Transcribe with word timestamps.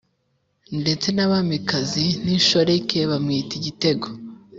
ndetse 0.81 1.07
n’abamikazi 1.15 2.05
n’inshoreke 2.23 2.99
bamwita 3.09 3.53
igitego, 3.59 4.07